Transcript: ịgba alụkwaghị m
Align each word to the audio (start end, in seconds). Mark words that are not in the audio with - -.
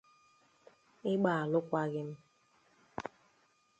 ịgba 1.11 1.31
alụkwaghị 1.41 1.95
m 2.09 2.09